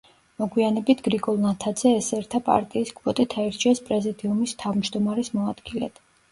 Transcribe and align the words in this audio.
მოგვიანებით 0.43 1.03
გრიგოლ 1.07 1.37
ნათაძე 1.43 1.91
ესერთა 1.99 2.41
პარტიის 2.49 2.95
კვოტით 3.03 3.37
აირჩიეს 3.45 3.85
პრეზიდიუმის 3.93 4.59
თავმჯდომარის 4.67 5.35
მოადგილედ. 5.41 6.07